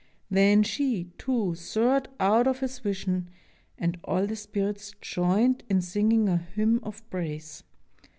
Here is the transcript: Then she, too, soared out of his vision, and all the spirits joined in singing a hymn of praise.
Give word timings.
Then 0.31 0.63
she, 0.63 1.11
too, 1.19 1.53
soared 1.53 2.07
out 2.19 2.47
of 2.47 2.61
his 2.61 2.79
vision, 2.79 3.29
and 3.77 3.99
all 4.03 4.25
the 4.25 4.35
spirits 4.35 4.95
joined 4.99 5.63
in 5.69 5.79
singing 5.83 6.27
a 6.27 6.37
hymn 6.37 6.79
of 6.81 7.07
praise. 7.11 7.61